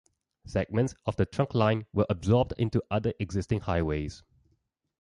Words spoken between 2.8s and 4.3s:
other existing highways.